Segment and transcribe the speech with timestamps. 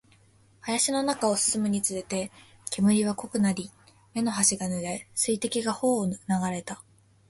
[0.65, 2.31] 林の中を進むにつれて、
[2.71, 3.69] 煙は濃くなり、
[4.15, 6.15] 目の端が濡れ、水滴が頬を流
[6.49, 6.81] れた